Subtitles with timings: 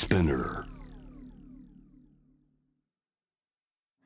[0.00, 0.64] Spinner.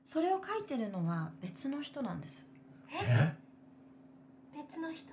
[0.05, 2.49] それを書いてるのは別の人なんです。
[4.57, 5.05] 別の人？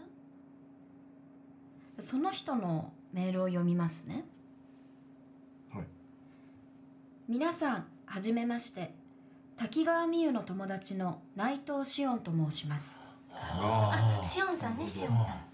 [1.99, 4.25] その人のメールを読みますね。
[5.71, 5.85] はい。
[7.29, 8.91] 皆さんはじめまして。
[9.57, 12.99] 滝川美優の友達の内藤紫音と申します。
[13.35, 15.50] あしおんさんねしおんさん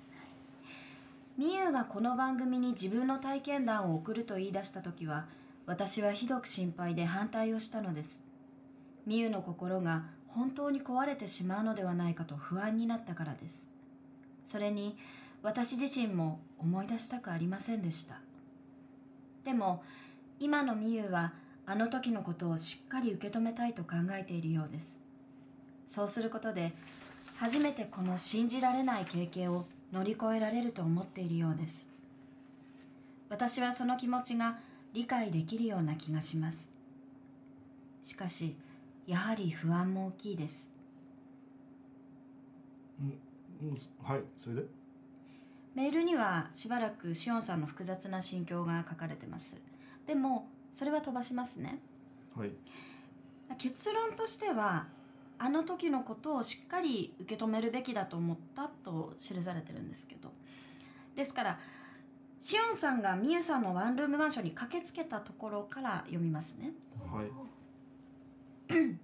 [1.37, 5.27] 美優がこの番組に自分の体験談を送ると言い出した時は
[5.67, 8.19] 私はひどく心配で反対をしたのです。
[9.05, 13.69] 美優の心が本当に壊れてしまうのではないかと不安になったからです。
[14.43, 14.97] それに
[15.43, 18.15] 私自身も思い出したくありませんでした。
[19.45, 19.83] でも
[20.39, 21.33] 今の美優は
[21.67, 24.99] あの時のことをしっかり受け止めたいと考えているようです。
[25.85, 26.73] そうすることで
[27.37, 31.87] 初めてこの信じられない経験を乗り越えられると思っているようです。
[33.29, 34.59] 私はその気持ちが
[34.93, 36.69] 理解できるような気がします。
[38.01, 38.55] しかし
[39.05, 40.69] やはり不安も大きいです。
[42.99, 43.03] う
[43.65, 44.65] んはいそれで？
[45.75, 49.57] メールにはしばらくしおんさんの複雑な心境が書かれてます。
[50.05, 51.79] でもそれは飛ばしますね。
[52.35, 52.51] はい。
[53.57, 54.87] 結論としては
[55.39, 60.31] あの時のことをしっかり受け止めるべきだと思ったと記されてるんですけど。
[61.15, 61.59] ですから
[62.39, 66.71] しおんさんがみゆさんのワンルームマンションに駆けつけたところから読みますね。
[67.11, 67.25] はい。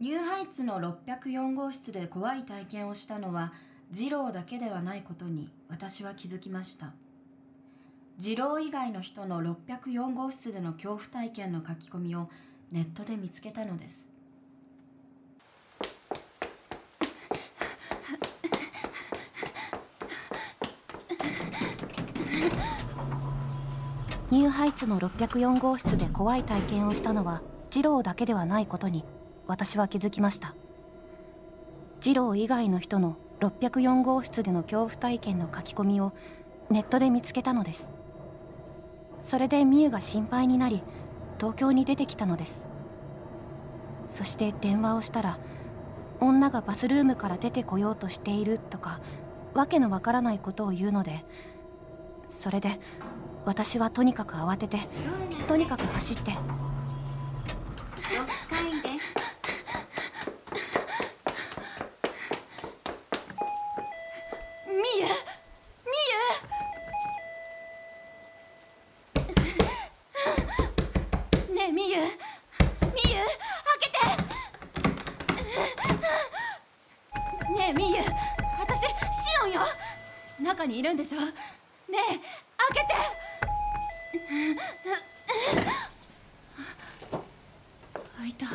[0.00, 3.52] ニューハイツの604号室で怖い体験をしたのは
[3.92, 6.92] 二郎だけではないことに私は気づきました。
[8.18, 12.28] 二郎以外の人の604号室での恐怖体験の書き込みを
[12.72, 14.10] ネットで見つけたのです。
[24.30, 29.04] ニューハイツの604号室で怖い体験をしたのは二郎だけではないことに
[29.46, 30.54] 私は気づきました。
[32.00, 36.14] 二郎以外の人の604号室での恐怖体験の書き込みを
[36.70, 37.92] ネットで見つけたのです。
[39.20, 40.82] それでミユが心配になり
[41.38, 42.68] 東京に出てきたのです。
[44.12, 45.38] そして電話をしたら
[46.20, 49.00] 女がバスルームから出てこようとしているとか
[49.54, 51.24] わけのわからないことを言うので
[52.30, 52.78] それで
[53.44, 54.80] 私はとにかく慌てて
[55.48, 56.36] とにかく走って。
[80.92, 81.20] るんでしょ？
[81.20, 81.32] ね
[81.90, 82.20] え
[82.74, 82.94] 開けて！
[88.18, 88.46] 開いた。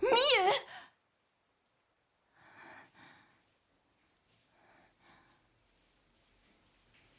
[0.00, 0.08] み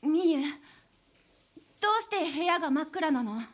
[0.03, 0.41] ゆみゆ
[1.79, 3.35] どうして部屋が真っ暗なの？
[3.35, 3.45] ね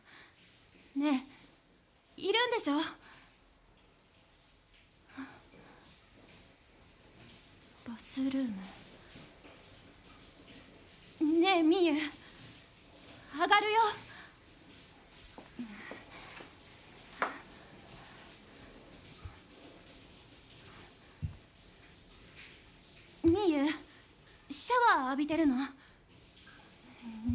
[2.18, 2.74] えいるんでしょ？
[7.88, 8.50] バスルーム。
[11.30, 11.94] ねえみゆ。
[11.94, 12.00] 上
[13.48, 13.80] がるよ。
[23.24, 23.68] みゆ
[24.50, 25.56] シャワー浴びてるの？
[25.56, 25.68] ね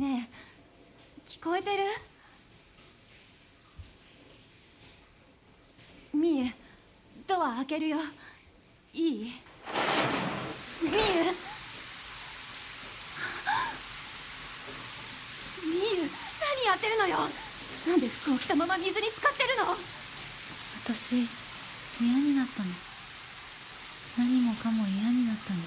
[0.03, 0.28] え
[1.25, 1.84] 聞こえてる？
[6.12, 6.47] みゆ
[7.28, 7.99] ドア開けるよ。
[8.93, 9.32] いい
[10.82, 10.94] みゆ
[15.65, 16.09] みゆ
[16.64, 17.19] 何やってるのよ？
[17.86, 19.76] なんで服を着たまま水に浸かってるの？
[20.80, 21.28] 私
[22.00, 22.70] 嫌になったの。
[24.16, 25.60] 何もかも嫌になったの。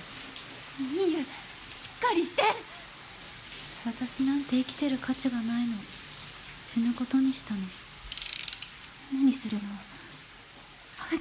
[0.89, 1.25] みゆし
[1.85, 2.41] っかりして。
[3.85, 5.75] 私なんて生きてる価値がないの。
[6.65, 7.59] 死ぬことにしたの。
[9.13, 9.61] 何するの？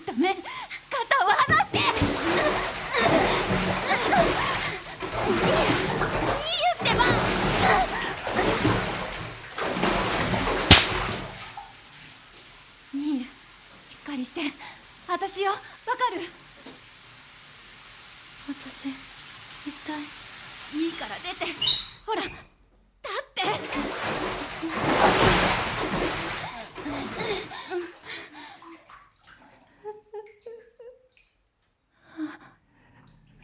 [0.06, 1.79] ダメ肩を離して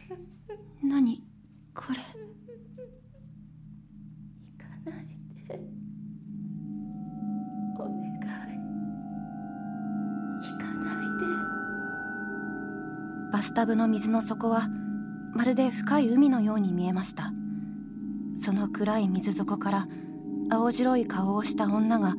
[0.83, 1.23] 何？
[1.73, 1.99] これ。
[1.99, 2.05] 行
[4.57, 5.07] かない
[5.47, 5.59] で。
[7.77, 8.11] お願い
[10.41, 11.25] 行かないで。
[13.31, 14.67] バスタブの水の底は
[15.33, 17.33] まるで深い海のように見えました。
[18.35, 19.87] その暗い水底から
[20.49, 22.15] 青白い顔をした女が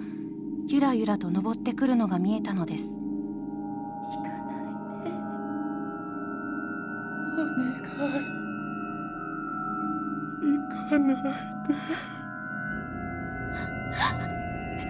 [0.66, 3.03] ゆらゆらと登ってくるのが見えたのです。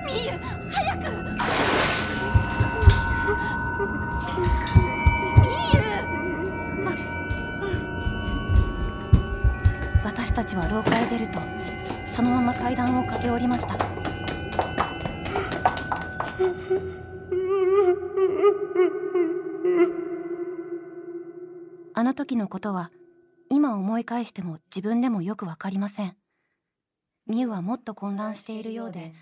[0.07, 0.31] みゆ
[0.71, 1.03] 早く
[5.41, 5.81] みゆ
[10.05, 11.41] 私たちは廊下へ出ると
[12.09, 13.77] そのまま階段を駆け下りました
[22.05, 22.91] あの時のことは
[23.49, 26.15] 今思い返しても自分でもよくわかりません。
[27.27, 29.15] ミユはもっと混乱しているようで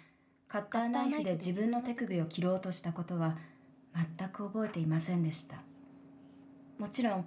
[0.49, 3.37] カッターナイフで自分の手首を切ろうとしたことは
[4.19, 5.58] 全く覚えていませんでした。
[6.76, 7.25] もちろん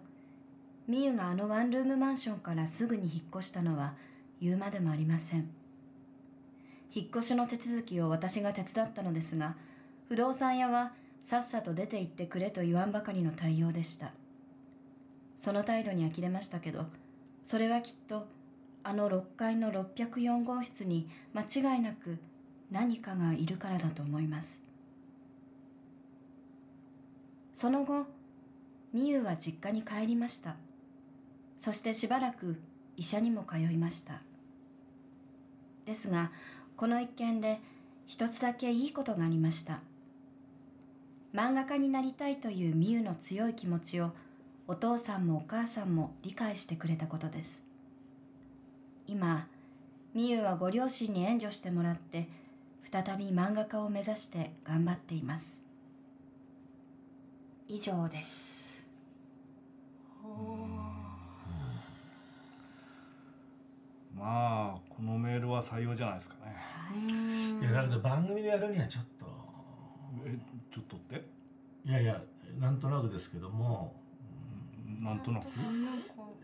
[0.89, 3.93] ミユがあのワンルームマンションからすぐに引っ越したのは
[4.41, 5.49] 言うまでもありません。
[6.93, 9.55] 引っ越しの手続きを私が手伝ったのですが
[10.09, 10.91] 不動産屋は
[11.21, 14.11] さっさと出て行ってくれと言わんばかりの対応でした。
[15.35, 16.85] その態度に呆れましたけど
[17.43, 18.27] それはきっと
[18.83, 22.19] あの6階の604号室に間違いなく
[22.71, 24.63] 何かがいるからだと思います。
[27.51, 28.05] その後
[28.93, 30.55] みゆは実家に帰りました。
[31.57, 32.59] そしてしばらく
[32.97, 34.21] 医者にも通いました。
[35.85, 36.31] ですが
[36.75, 37.59] この一件で
[38.05, 39.79] 一つだけいいことがありました。
[41.33, 44.11] 漫画家になりたいというみゆの強い気持ちを
[44.67, 47.63] お父さんもお母さんも理解してくれたことです。
[49.05, 49.47] 今
[50.15, 52.27] みゆはご両親に援助してもらって
[52.83, 55.61] 再び漫画家を目指して頑張っています。
[57.67, 58.83] 以上です。
[64.17, 66.55] まあこのメールは採用じゃないですかね。
[67.61, 69.25] いやだけど番組でやるにはちょっと。
[70.25, 70.35] え
[70.73, 71.23] ちょっとって？
[71.85, 72.19] いやいや
[72.59, 73.93] なんとなくですけども
[74.99, 75.45] なんとなく？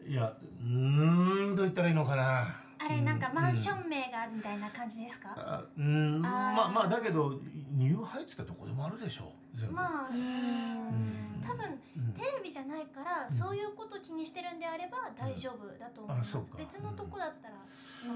[0.07, 2.55] いやうーんどう言ったらいいのかな。
[2.83, 7.39] あれなんかマンション名がみたいな感じですか、あうーんまあまあだけど
[7.71, 11.43] ニューハイツってどこでもあるでしょ全部、まあうん。
[11.45, 12.13] 多分うん。
[12.13, 17.61] テレビじゃないからそういうこと気にしてるんであれば大丈夫だと思います、別のとこだったらわ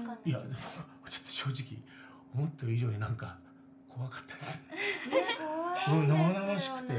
[0.00, 0.18] んない。
[0.24, 0.54] いやでも
[1.08, 1.78] ちょっと正直
[2.34, 3.38] 思ってる以上になんか
[3.88, 4.60] 怖かったです。
[5.86, 6.94] 生々しくて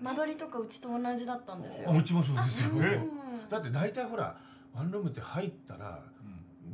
[0.00, 1.90] 間取りとかうちと同じだったんですよ。
[1.90, 3.00] あうちもそうですよえ
[3.48, 4.36] だって大体ほら
[4.74, 6.00] ワンルームって入ったら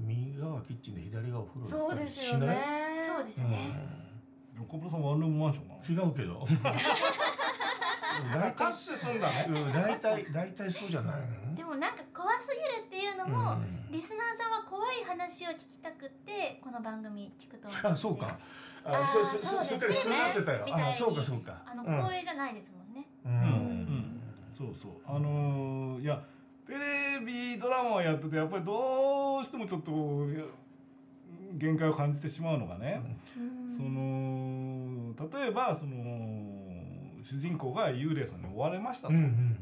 [0.06, 2.58] 右側キッチンで左側お風呂だそうですよね。
[3.16, 3.74] そうですね、
[4.60, 6.46] 岡村さんワンルームマンション違うけど。
[8.32, 8.72] 大体
[9.72, 11.20] 大体大体そうじゃない？
[11.50, 12.60] のでもなんか怖すぎ
[13.26, 13.92] るっていうのも、うん。
[13.92, 18.38] リスナーさんは怖い話を聞きたくってこの番組聞くと思あそうか。
[18.84, 20.14] あーそうそうそうそうですよ。
[20.14, 20.44] ねそう
[21.08, 21.62] そうかそうか。
[21.66, 23.34] あのうん光栄じゃないですもんね、ううん。
[23.34, 24.20] ん。
[24.56, 24.92] そうそう。
[25.06, 26.22] あのーいや
[26.66, 29.92] テレビドラマをやっててやっぱりどうしてもちょっと
[31.52, 33.02] 限界を感じてしまうのがね、
[33.66, 35.94] その例えばその
[37.22, 39.58] 主人公が幽霊さんに追われましたと、うん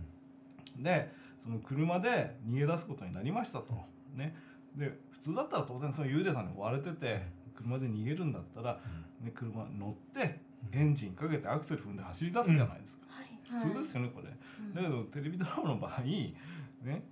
[0.77, 0.83] うん。
[0.83, 3.75] でその車で逃げ出すことになりましたと。
[4.15, 4.35] ね、
[4.77, 7.23] で普通だったら当然その幽霊さんに追われてて
[7.55, 8.79] 車で逃げるんだったら、
[9.21, 10.41] ね、車に乗って
[10.73, 13.07] エンジンかけてアクセル踏んで走り出すじゃないですか。
[13.09, 13.27] はい。
[13.43, 14.29] 普通ですよねこれ。
[14.29, 16.35] だけどテレビドラマの場合、ね、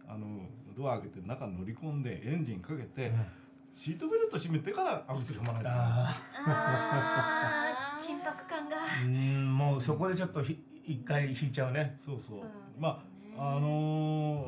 [0.06, 0.26] あの
[0.76, 3.12] ドア開けて中に乗り込んでエンジンかけて、
[3.74, 6.06] シートベルト締めてからアクセル踏まないといけないんですよ。
[6.46, 8.06] ああー。
[8.06, 8.76] 緊迫感が。
[8.76, 11.96] ーうんもうそこでちょっとひ一回引いちゃうね。
[12.04, 12.40] そうそう。
[12.78, 13.09] まあ
[13.42, 14.44] あの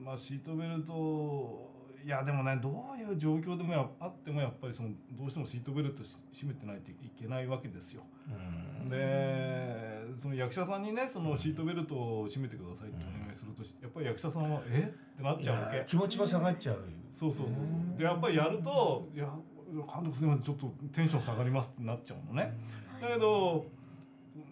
[0.00, 1.66] ーまあシートベルト
[2.04, 8.02] いやでもねどういう状況でもやあってもやっぱりそのどうしてもシートベルトし締めてないといけないわけですよ。
[8.28, 14.78] うんでその役者さんにねそのシートベルトを締めてくださいってお願いするとやっぱり役者さんは「え？
[14.78, 14.82] っ?」
[15.18, 15.84] てなっいちゃうわけや。
[15.84, 16.78] 気持ちも下がっちゃう
[17.10, 17.60] そうそうそうそ
[17.96, 19.28] うでやっぱりやると「いや
[19.72, 22.56] 監督すみませんちょっとテンション下がります」ってなっちゃうのね。
[23.02, 23.66] だけど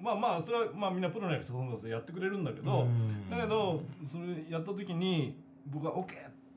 [0.01, 3.31] まあまあそれはまあみんなプロの役者さんだからやってくれるんだけど、うん。
[3.31, 5.37] だけどそれやった時に
[5.67, 6.07] 僕が「OK!」っ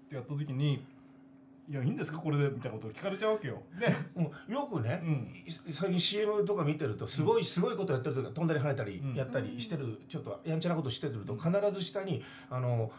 [0.10, 0.86] てやった時に
[1.70, 3.62] 「いやいいんですかこれで」みたいなことを聞かれちゃうわけよ。
[3.80, 4.54] で、うん。
[4.54, 5.32] よくね、うん。
[5.46, 9.14] い最近 CM とか見てるとすごいすごいことやってるとか飛んだり跳ねたりうん。
[9.14, 12.92] やったりしてるちょっとやんちゃなことしてると必ず下にあの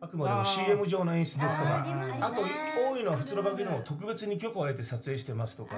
[0.00, 1.84] あくまでも CM 上の演出ですとか
[2.20, 2.42] あと
[2.92, 5.74] 多いのは普通の番組でも特別に許可を得て撮影してますとか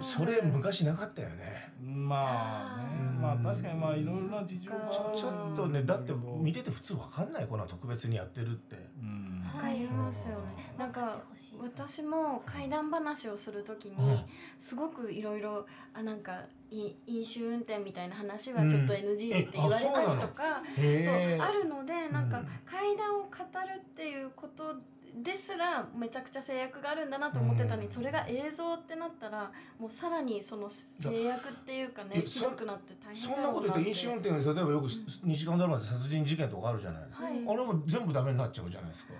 [0.00, 1.72] それ昔なかったよね。
[1.80, 8.76] まあね、うんまあ確かにまあいろいろな事情がちょちょっとねだって見てて普通わかんないこんな特別にやってるって。
[9.00, 9.42] うん。
[9.54, 10.74] わかりますよね。
[10.78, 11.22] なんか
[11.62, 14.20] 私も怪談話をするときにうん。
[14.60, 22.46] すごくいろいろあなんかい飲酒運転みたいな話はちょっと NG って言われたりとか、へそうえあるのでなんかうん。
[22.64, 24.74] 怪談を語るっていうこと
[25.22, 27.92] ですらめちゃくちゃ制約があるんだなと思ってたのに、うん。
[27.92, 37.32] それが映像ってなったらもうさらにその制約っていうかねひどくなって大変そんなこと言って飲酒運転で例えばよく2時間ドラマで殺人事件とかあるじゃない、はい。
[37.48, 39.12] あれも全部ダメになっちゃうじゃないですか。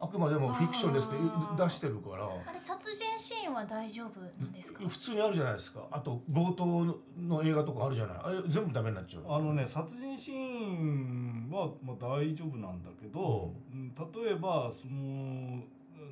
[0.00, 2.26] あくまでもフィクションですって出してるから。
[2.26, 4.86] あれ殺人シーンは大丈夫なんですか？
[4.86, 5.86] 普通にあるじゃないですか。
[5.90, 8.16] あと冒頭の映画とかあるじゃない。
[8.22, 9.22] あれ全部ダメになっちゃう。
[9.28, 13.94] あのね殺人シーンはまあ大丈夫なんだけど、うん。
[13.94, 15.62] 例えばその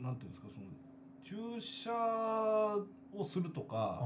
[0.01, 0.67] なんていうんですかその
[1.25, 1.91] 注射
[3.15, 4.01] をするとか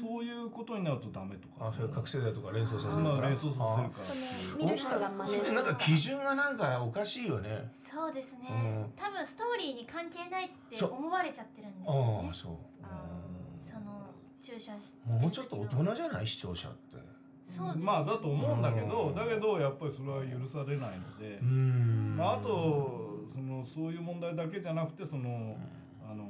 [0.00, 3.28] そういうことになるとダメとかあそれ覚醒剤とか連想させるから。
[3.28, 4.04] 連想させるから。
[4.04, 7.70] その見る人がそれなんか基準がなんかおかしいよね。
[7.72, 8.92] そうですね、うん。
[8.96, 12.28] 多分ストーリーに関係ないって思われちゃってるんですあよね。
[12.30, 12.52] あそう。
[13.58, 14.72] その注射
[15.06, 16.26] もうちょっと大人じゃない？
[16.26, 16.96] 視聴者って
[17.76, 19.14] まあだと思うんだけど、うん。
[19.14, 22.16] だけどやっぱりそれは許されないので、ん。
[22.16, 25.56] まあ、あとそのそういう問題だけじゃなくてその、
[26.04, 26.24] あの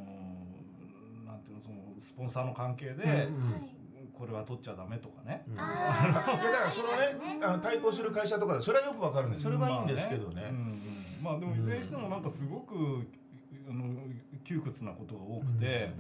[1.26, 3.28] なんていうのそのスポンサーの関係で、うんはい
[4.12, 9.32] これは取っちゃダメとかね、 いやだからそのねあの対抗する会社とかでそれはよくわかるん。
[9.32, 10.42] でそれはいいんですけどね。
[10.42, 10.78] まあうんうん。
[11.22, 13.08] まあでもいずれにしてもなんかすごく
[13.68, 13.84] あの
[14.44, 15.92] 窮屈なことが多くて、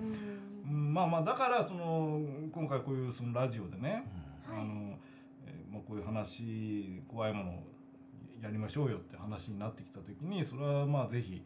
[0.68, 0.76] うん。
[0.76, 0.94] うん。
[0.94, 2.20] まあまあだからその
[2.52, 4.02] 今回こういうそのラジオでね、はい
[4.60, 4.98] あの
[5.46, 7.54] えーまあ、こういう話怖いものを
[8.40, 11.42] やりましょうよって話になってきた時にそれはまあぜひ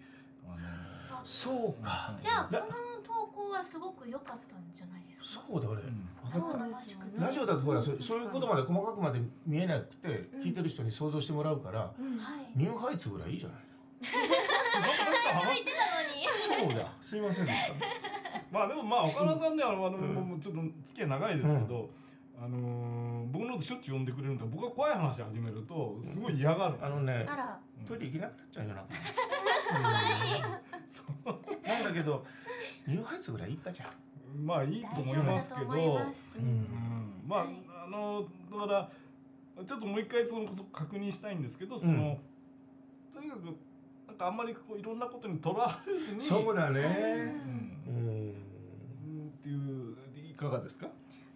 [0.47, 2.15] あのそうか。
[2.19, 2.67] じゃあこラの
[3.03, 5.43] 投稿はすごく良かったんじゃないですか？
[5.49, 6.09] そうだ俺うん
[7.19, 10.09] ラジオだとほらそそういうことまで細かくまで見えなくて
[10.43, 12.19] 聞いてる人に想像してもらうからうん。
[12.19, 12.51] はい。
[12.55, 13.59] ニューハイツぐらいいいじゃない
[14.03, 14.13] 最
[15.33, 16.71] 初言ってたのに。
[16.71, 16.93] そうだ。
[17.01, 17.75] すいませんでした。
[18.53, 20.15] まあでもまあ岡田さんねあのうん。
[20.15, 21.91] もうちょっと付き合い長いですけど、
[22.39, 27.59] あのー僕のことしょっちゅう呼んでくれるんで僕が怖い話始めるとすごい嫌がる、あのねあら。
[27.87, 28.85] トイレ行けなくなっちゃうよなう
[31.59, 31.63] ん。
[31.63, 32.25] なんだけど
[32.87, 34.47] ニューハイツぐらいいいかじゃん。
[34.47, 35.67] まあいいと大思いますけど。
[35.71, 35.79] ううん。
[35.79, 37.25] ん。
[37.27, 37.49] まあ、はい。
[37.87, 38.91] あのだから
[39.65, 42.19] ちょっともう一回そのそ確認したいんですけどその、
[43.15, 43.45] とにかく
[44.07, 46.21] なんかあんまりこういろんなことにとらわれずに。
[46.21, 46.81] そうだね。
[47.87, 47.95] うん。
[47.95, 48.03] うん。
[48.03, 49.29] うん。
[49.29, 49.97] っていう
[50.31, 50.87] いかがですか？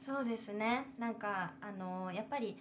[0.02, 0.87] そうですね。
[0.99, 2.57] なんかあのやっぱり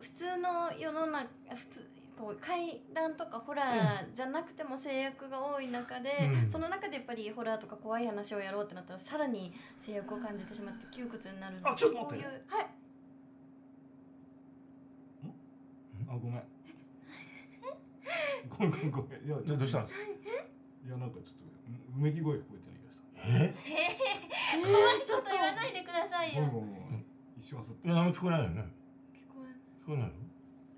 [0.00, 1.88] 普通の世の中普通
[2.18, 6.10] こう怪談とかホラーじゃなくても制約が多い中で、
[6.44, 6.50] うん。
[6.50, 12.24] その中でやっぱりホラーとか怖い話をやろうってなったらさらに制約を感じてしまって窮屈になるあちょっと待って。
[12.24, 12.66] こういうはい。
[16.06, 16.42] あごめん。
[18.50, 18.90] ごめんごめん。
[18.90, 19.88] ごめんいやどどうしたのい
[20.88, 21.32] やなんかちょっと
[21.96, 23.42] うめき声聞こえてる気がした。
[23.42, 23.54] え？
[23.64, 24.13] 怖い
[25.04, 26.44] ちょっと言わないでくださいよ。
[27.38, 27.86] 一瞬焦って。
[27.86, 28.64] いや何も聞こえないよね。
[29.14, 30.06] 聞こえる聞こえない。
[30.06, 30.12] よ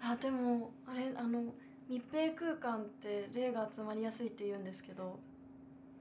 [0.01, 1.55] あでもあれあの
[1.89, 5.19] 密閉空間って霊が集まりやすいって言うんですけど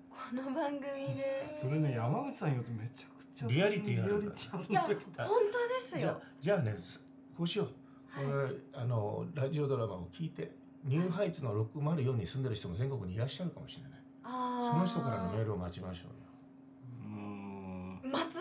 [0.10, 1.56] この番組で。
[1.60, 4.34] それね山口さんによってめちゃくちゃリアリティがある
[4.70, 5.24] いやだけど。
[5.24, 6.00] 本当ですよ。
[6.00, 7.04] じゃあじゃあねす
[7.38, 10.56] こうしよう、これあのラジオドラマを聞いて
[10.86, 13.92] ニューハイツの604に住んでる人も全国にいらっしゃるかもしれない。
[14.24, 14.30] そ
[14.78, 16.25] の人からのメールを待ちましょう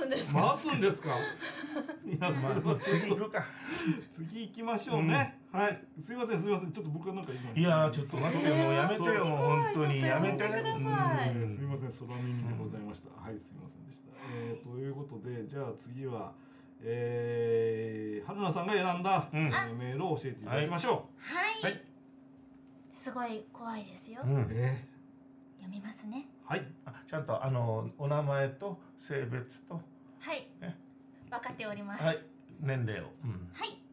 [0.05, 0.47] ん待つんですか？
[0.47, 1.09] 回すんですか？
[2.07, 3.45] いやまあ、は次行くか。
[4.11, 5.81] 次行きましょうね、はい。
[6.01, 6.73] すいませんすいません。
[6.73, 7.61] ちょっと僕はなんか今。
[7.61, 8.55] いやーちょっと待ってよ。
[8.55, 9.25] もうやめてよ。
[9.25, 10.01] もう本当に。
[10.03, 11.31] やめてください。
[11.31, 11.49] うん。
[11.49, 12.09] すいません。
[12.09, 16.33] 空耳でございました、はいすいませんでした、えー、ということでじゃあ次は
[16.83, 19.47] えー、春菜さんが選んだ、うん。
[19.47, 21.83] えーメールを教えていただきましょはい、はい。
[22.91, 24.37] すごい怖いですよ、うん。
[24.43, 24.87] う、え
[25.59, 26.29] 読みますね。
[26.47, 26.67] ー、はい。
[26.85, 29.81] あちゃんとあのお名前と性別と
[30.25, 30.47] はい。
[30.61, 30.75] ね
[31.31, 32.03] 分かっております。
[32.03, 32.19] はい。
[32.61, 33.51] 年齢を、うん。
[33.53, 33.84] はい